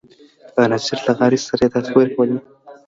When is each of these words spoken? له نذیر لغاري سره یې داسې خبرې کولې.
له 0.55 0.63
نذیر 0.71 0.99
لغاري 1.07 1.39
سره 1.47 1.61
یې 1.65 1.69
داسې 1.73 1.89
خبرې 1.93 2.11
کولې. 2.15 2.37